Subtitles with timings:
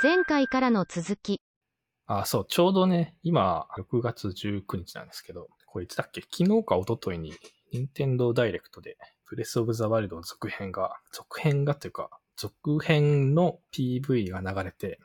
[0.00, 1.40] 前回からの続き。
[2.06, 6.20] あ、そう、ちょうどね、今、6月19日なんですけど、これいつだっけ？
[6.20, 7.32] 昨日か一昨日に、
[7.72, 8.96] 任天堂ダイレクトで、
[9.28, 15.00] ブレスオブザワイルドの続編が、続編がというか、続編の PV が流れて、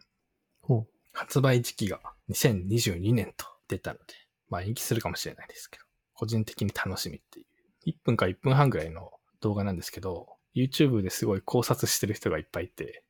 [0.61, 1.99] ほ発売時期が
[2.29, 4.13] 2022年と出たので、
[4.47, 7.45] まあ延期するかもしれないですけど、個人的に楽しみっていう、
[7.89, 9.09] 1分か1分半ぐらいの
[9.41, 13.03] 動画なんですけど、YouTube ですごい考察してる人がいっぱいいて、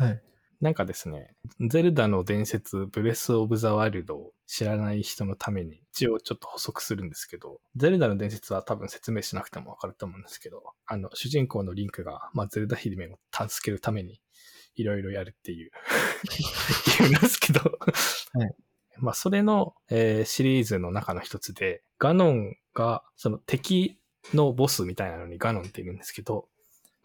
[0.00, 0.02] う。
[0.02, 0.22] はい。
[0.60, 1.34] なんかですね、
[1.68, 14.20] ゼルダの伝説、ブレスオブザワイルドを知らない人のために、一応ちょっと補足するんですけど、ゼルダの伝説は多分説明しなくてもわかると思うんですけど、あの、主人公のリンクが、まあ、ゼルダ姫を助けるために、
[14.74, 15.70] いろいろやるっていう、
[16.98, 18.54] 言うんですけど、はい
[18.98, 23.98] まあ、それの、えーシリーズの中の一つで、ガノンが、その敵
[24.34, 26.48] のボスみたいなのにガノンっているんですけど、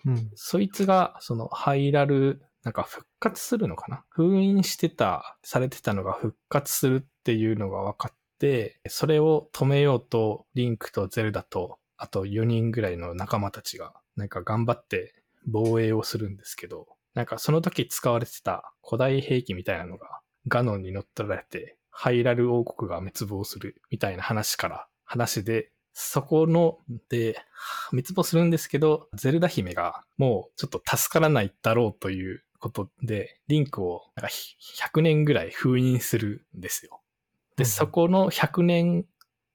[0.05, 0.31] うん。
[0.35, 4.03] そいつが、その、ハイラル、なんか復活するのかな？
[4.09, 15.13] 封印してた、されてたのが復活するっていうのが分かって、それを止めようと、リンクとゼルダと、あと4人ぐらいの仲間たちが、なんか頑張って
[15.45, 27.39] 防衛をするんですけど、なんかその時使われてた古代兵器みたいなのが、ガノンに乗っ取られて、ハイラル王国が滅亡するみたいな話から、話で、そこの、で、
[27.91, 37.01] 滅亡するんですけど、ゼルダ姫がもうちょっと助からないだろうということで、リンクをなんかひ100年ぐらい封印するんですよ。
[37.57, 39.05] で、うんそこの100年、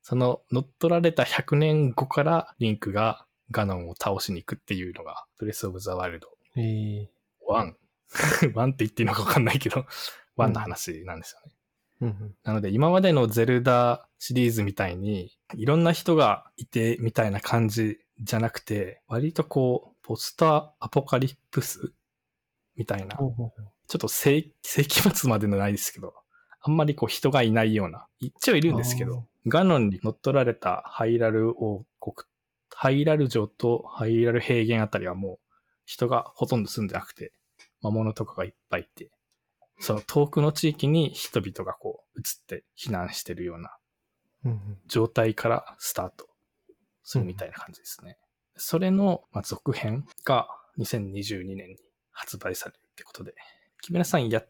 [0.01, 7.09] その乗っ取られた100年後からリンクがガノンを倒しに行くっていうのが、ブレスオブザワイルドえー、
[7.49, 7.75] 1。
[8.55, 9.87] 1って言っていいのかわかんないけど、
[10.39, 11.55] 1の話なんですよね。
[12.03, 12.37] うんうん。
[12.45, 21.93] なので今までのゼルダシリーズみたいにいろんな人がいてみたいな感じじゃなくて、割とこう、ポスターアポカリプス
[22.81, 23.53] みたいな、ちょ
[23.97, 26.15] っと世世紀末までのないですけど、
[26.63, 32.27] あんまりこう人がいないような、一応いるんですけど、ガノンに乗っ取られたハイラル王国、
[32.75, 35.39] ハイラル城とハイラル平原あたりはもう
[35.85, 37.35] 人がほとんど住んでなくて、
[37.83, 39.11] 魔物とかがいっぱいいて、
[39.79, 43.77] その遠くの地域に人々がこう移って避難してるような。
[44.87, 46.27] 状態からスタート
[47.03, 48.17] するみたいな感じですね。
[48.57, 51.77] それの、まあ、続編が2022年に
[52.13, 53.35] 発売されるってことで、
[53.83, 54.43] 木村さんや、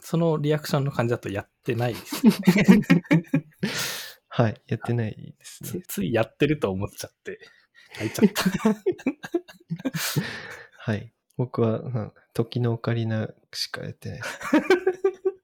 [0.00, 2.32] そのリアクションの感じだとやってないですね。
[4.28, 4.62] はい。
[4.68, 5.82] やってないですね。
[5.82, 7.40] つついやってると思っちゃって、
[7.96, 8.74] 泣いちゃった。
[10.78, 11.12] はい。
[11.36, 14.38] 僕は、うん時のオカリナしかやってないです。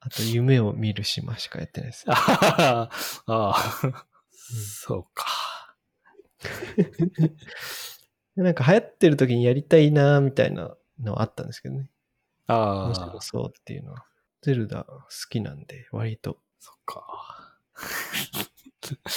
[0.00, 2.04] あと、夢を見る島しかやってないです。
[2.08, 2.90] ああ、
[3.26, 5.76] ああ、そうか。
[8.42, 11.90] なんか流行ってる時にやりたいなみたいなのはあったんですけどね。
[12.46, 14.04] ああ面白、そうっていうのは。
[14.42, 16.38] ゼルダ好きなんで、割と。
[16.60, 17.58] そっか。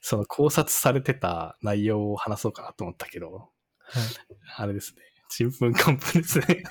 [0.00, 3.50] その考察されてた内容を話そうかなと思ったけど、はい。
[4.56, 5.02] あれですね。
[5.28, 6.62] ちんぷんかんぷんですね。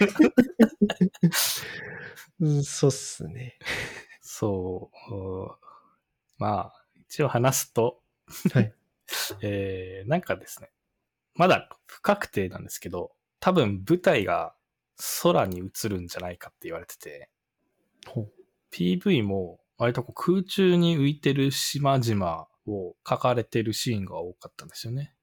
[2.40, 3.60] うん、そうっすね。
[4.22, 5.68] そう。
[6.38, 8.02] まあ、一応話すと、
[8.54, 8.74] はい。
[9.42, 10.72] えー、なんかですね、
[11.38, 14.54] まだ不確定なんですけど、多分舞台が
[15.22, 17.30] 空に映るんじゃないかって言われてて。
[18.72, 25.14] PV も割とこう空中に浮いてる島々を描かれてるシーンが多かったんですよね。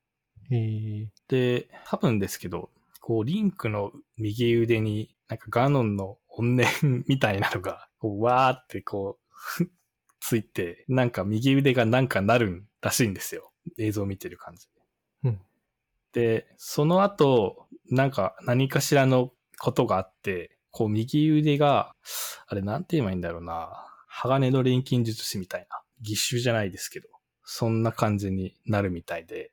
[0.51, 2.71] えー、で、多分ですけど、
[3.01, 9.19] こう、リンクの右腕に、なんかガノンの怨念みたいなのが、こう、わーってこ
[9.61, 9.67] う、
[10.21, 13.53] ついて、なんか右腕がなんかなるんらしいんですよ。
[13.79, 14.67] 映像を見てる感じ
[16.15, 21.93] で、その後、なんか何かしらのことがあって、こう、右腕が、
[22.47, 23.87] あれなんて言えばいいんだろうな。
[24.09, 25.81] 鋼の錬金術師みたいな。
[26.01, 27.09] 義手じゃないですけど、
[27.45, 29.53] そんな感じになるみたいで、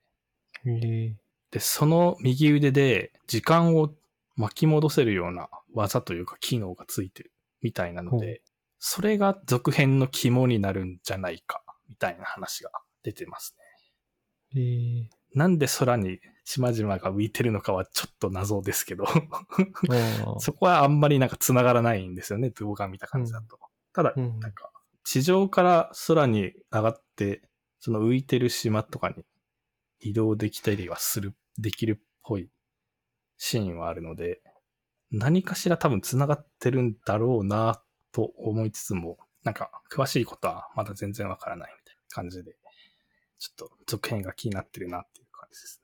[0.65, 0.69] え。
[0.69, 1.13] ー、
[1.51, 3.93] で、その右腕で時間を
[4.35, 7.31] 巻き戻せるような技というか機能がついてる
[7.61, 8.41] みたいなのほで、
[8.79, 12.71] それが続編の肝になるんじゃないかみたいな話が
[13.03, 13.55] 出てます
[14.55, 15.09] え。
[15.33, 19.05] なんで空に島々が浮いてるのかはちょっと謎ですけど、
[20.39, 23.59] そこはあんまりなんか繋がらないんですよね、動画見た感じだと。
[23.93, 24.51] ただ、うんなん。
[24.51, 24.71] か、
[25.03, 27.41] 地上から空に上がって、
[27.79, 29.25] その浮いてる島とかに
[29.99, 32.49] 移動できたりはする、できるっぽい
[33.37, 34.41] シーンはあるので、
[35.11, 42.55] 何かしら多分繋がってるんだろうなと思いつつも、なんか詳しいことはまだ全然わからないみたいな感じで、
[43.41, 45.81] ちょっと続編が気になってるなっていう感じです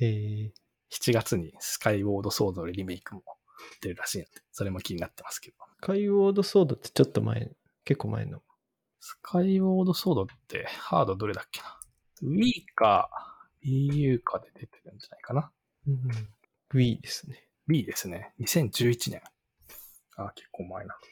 [0.00, 0.06] ね。
[0.08, 3.22] えー、7月にスカイウォードソードのリメイクも
[3.80, 5.56] 出るらしいので、それも気になってますけど。
[5.80, 7.52] スカイウォードソードってちょっと前、
[7.84, 8.42] 結構前の。
[8.98, 11.78] スカイウォードソードってハードどれだっけな
[12.24, 13.08] ?Wii か
[13.62, 15.52] EU かで出てるんじゃないかな？
[15.86, 16.00] うん、
[16.74, 17.46] Wii ですね。
[17.68, 18.32] Wii ですね。
[18.40, 19.22] 2011年。
[20.16, 21.06] あ、結構前なのか。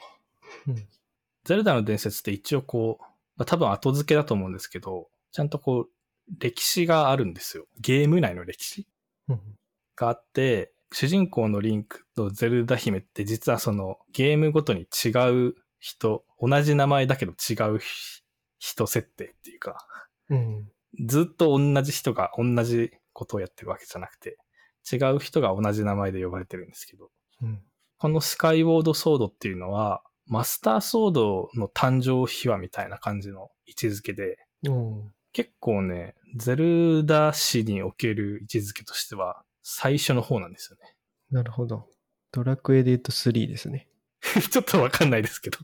[0.69, 0.89] うん。
[1.45, 3.05] ゼルダの伝説って一応こう、
[3.37, 5.87] まあ多分後付けだと思うんですけど、ちゃんとこう、
[6.39, 7.67] 歴史があるんですよ。
[7.81, 8.87] ゲーム内の歴史
[9.29, 9.41] うん
[9.97, 15.09] があって、主人公のリンクとゼルダ姫って実はそのゲームごとに違
[15.49, 17.81] う人、同じ名前だけど違う
[18.59, 19.87] 人設定っていうか、
[20.31, 20.69] うん。
[21.05, 24.39] ずっと同じ人が同じことをやってるわけじゃなくて、
[24.91, 27.11] 違う人が同じ名前で呼ばれてるんですけど、
[27.43, 27.61] うん。
[27.99, 34.39] このスカイウォードソードっていうのは、マスターソードの誕生秘話みたいな感じの位置づけで、
[34.69, 35.03] お
[35.35, 40.95] 結構ね、ゼルダ史における位置づけとしては、最初の方なんですよね。
[41.31, 41.89] なるほど。
[42.31, 43.89] ドラクエで言うと3ですね。
[44.51, 45.59] ちょっとわかんないですけど。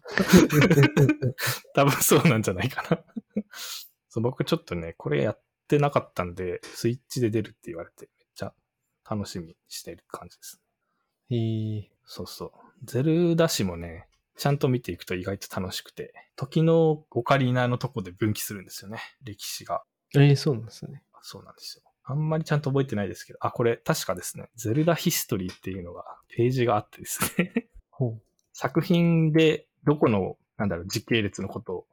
[1.73, 3.05] 多分そうなんじゃないかな。
[4.09, 8.53] そう僕ちょっとね、これやってなかったんで、スイッチで出るって言われて、めっちゃ
[9.09, 10.61] 楽しみにしてる感じです。
[11.31, 12.51] えー、そうそう。
[12.83, 19.83] ゼルダ史もね、ちゃんと見ていくと意外と楽しくて、時のオカリナのとこで分岐するんですよね、歴史が。
[20.15, 21.03] えー、そうなんですね。
[21.23, 21.83] そうなんですよ。
[22.05, 28.19] あんまりちゃんと覚えてないですけど、あ、これ確かですね、ゼルダヒストリーっていうのが、ページがあってですね、ほ
[28.53, 31.87] 作品でどこの、なんだろう、時系列のことを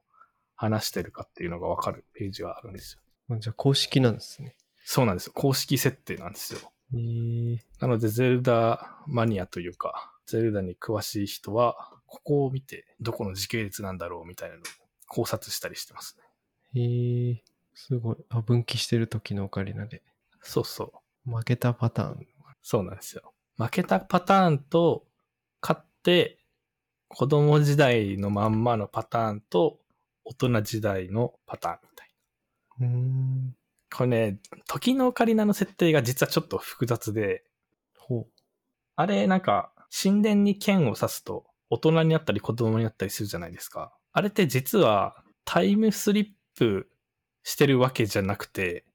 [0.55, 2.99] 話してるかっていうのがわかるページがあるんです
[3.29, 3.37] よ。
[3.39, 4.55] じゃあ公式なんですね。
[4.83, 5.33] そうなんですよ。
[5.35, 6.59] 公式設定なんですよ。
[6.93, 14.63] えー、なので、ゼルダマニアというか、ゼルダに詳しい人は、ここを見て、どこの時系列なんだろうみたいなのを
[15.07, 16.23] 考察したりしてますね。
[16.75, 17.37] えー、
[17.73, 18.17] すごい。
[18.29, 20.01] あ、分岐してる時のオカリナで。
[20.41, 21.31] そうそう。
[21.35, 22.27] 負けたパターン。
[22.61, 23.33] そうなんですよ。
[23.57, 25.05] 負けたパターンと、
[25.61, 26.39] 勝って、
[27.09, 29.79] 子供時代のまんまのパターンと、
[30.23, 32.09] 大人時代のパターンみたい
[32.79, 32.87] な。
[32.87, 33.55] うーん。
[33.93, 37.43] これね、時のオカリナの設定が実はちょっと複雑で、
[37.97, 38.27] ほ
[38.95, 43.93] あれなんか、神殿に剣を刺すと、大人になったり子供になったりするじゃないですか。
[44.13, 46.89] あれって実は、タイムスリップ
[47.43, 48.85] してるわけじゃなくて、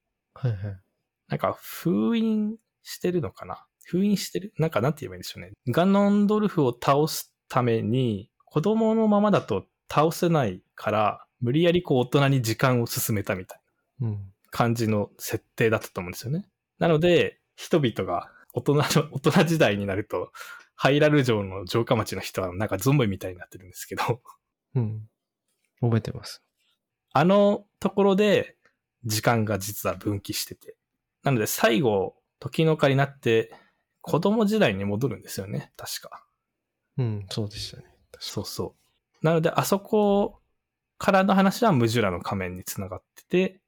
[0.42, 0.48] う。
[0.48, 0.80] はいはい。
[1.28, 3.64] なんか封印してるのかな？
[3.84, 4.52] 封印してる？
[4.58, 5.52] なんかなんて言えばいいんでしょうね。
[5.68, 13.60] ガノンドルフを倒すために、子供のままだと倒せないから、無理やりこう大人に時間を進めたみたい
[14.00, 14.32] なうん。
[14.50, 16.46] 感じの設定だったと思うんですよね。
[16.78, 18.82] なので、人々が大人の、
[19.12, 20.30] 大人時代になると、
[20.74, 24.20] ハイラル城の城下町の人はなんかゾンビみたいになってるんですけど、
[24.74, 25.08] うん。
[25.80, 26.42] 覚えてます。
[27.12, 28.56] あのところで
[29.04, 30.76] 時間が実は分岐してて。
[31.22, 33.52] なので最後、時の丘になって
[34.00, 36.24] 子供時代に戻るんですよね、確か。
[36.98, 37.84] うん、そうでしたね。
[38.18, 38.74] そうそ
[39.22, 39.26] う。
[39.26, 40.40] なのであそこ
[40.98, 43.60] からの話はムジュラの仮面につながってて、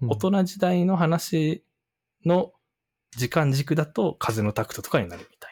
[0.00, 1.64] うん大人時代の話
[2.26, 2.52] の
[3.16, 5.51] 時間軸だと風のタクトとかになるみたい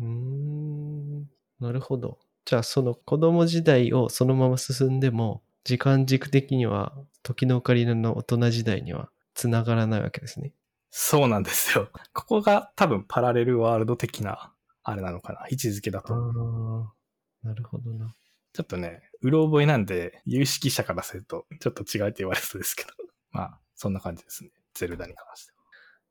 [0.00, 1.20] うーん。
[1.60, 2.18] なるほど。
[2.44, 10.52] じゃあ、その子供時代をそのまま進んでも、時間軸的には、時のオカリナの大人時代には繋がらないわけですね。
[10.90, 11.88] そうなんですよ。
[12.12, 14.52] ここが多分パラレルワールド的な、
[14.82, 15.46] あれなのかな。
[15.50, 16.14] 位置づけだあと。
[16.14, 16.92] あ、
[17.42, 18.14] なるほどな。
[18.52, 22.90] ちょっとね、うろ覚えなんで、有識者からすると、ちょっと違うって言われそうですけど。
[23.30, 24.50] まあ、そんな感じですね。
[24.74, 25.58] ゼルダに関しては。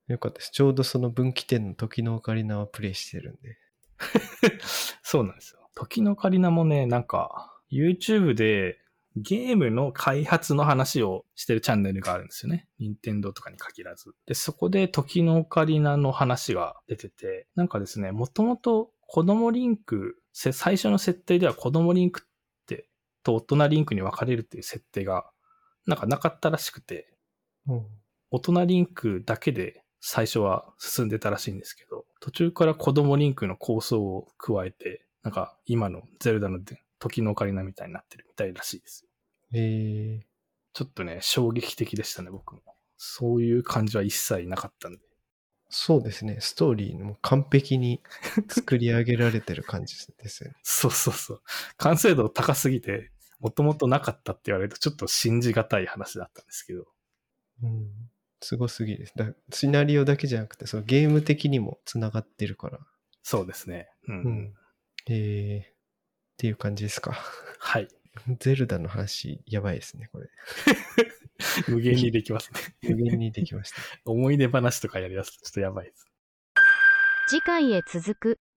[0.07, 0.51] よかったです。
[0.51, 3.57] ちょうどその分岐点の時のオカリナはプレイしてるんで。
[5.03, 5.69] そうなんですよ。
[5.75, 8.79] 時のオカリナもね、なんか、YouTube で
[9.15, 12.67] ゲームの開発の話をしてるチャンネルがあるんですよね。
[12.79, 14.13] 任天堂とかに限らず。
[14.25, 22.88] で、そこで時のオカリナの話が出てて、なんかですね、もともと子供リンク、せ最初の設定では子供リンクって、
[23.24, 25.29] と大人リンクに分かれるっていう設定が、
[25.86, 27.13] なんかなかったらしくて、
[27.67, 27.86] うん。
[28.31, 36.59] 大人リンクだけで最初は進んでたらしいんですけど、途中から子供リンクの構想を加えて、なんか今のゼルダの
[36.99, 39.05] 時のオカリナみたいになってるみたいらしいです。
[39.53, 40.21] え
[40.73, 42.61] ちょっとね、衝撃的でしたね、僕も。
[42.97, 44.99] そういう感じは一切なかったんで。
[45.69, 46.37] そうですね。
[46.39, 48.01] ストーリーも完璧に
[48.49, 50.55] 作り上げられてる感じですよね。
[50.63, 51.41] そうそうそう。
[51.77, 56.87] 完成度高すぎて、もともとなかったって言われるとちょっと信じがたい話だったんですけど。
[57.63, 58.09] うん。
[58.41, 59.13] すごすぎです。
[59.15, 62.79] だシナリオだけじゃなくて、そのゲーム的にも繋がってるから。
[63.24, 63.89] そうですね。
[64.08, 64.24] うん。
[64.24, 64.53] うん。
[65.08, 65.74] えー、っ
[66.38, 67.17] ていう感じですか。
[67.60, 67.88] はい。
[68.39, 70.29] ゼルダの話、やばいですね、これ。
[71.67, 72.60] 無限にできますね。
[72.96, 73.77] 無限にできました。
[74.05, 76.05] 思い出話とかやりだすとちょっとやばいです。
[77.29, 78.39] 次回へ続く。